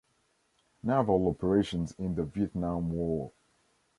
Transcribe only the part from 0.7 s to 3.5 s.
Naval operations in the Vietnam War.